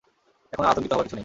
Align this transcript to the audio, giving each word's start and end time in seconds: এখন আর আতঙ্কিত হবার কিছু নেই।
এখন 0.53 0.63
আর 0.65 0.71
আতঙ্কিত 0.71 0.91
হবার 0.93 1.05
কিছু 1.05 1.15
নেই। 1.15 1.19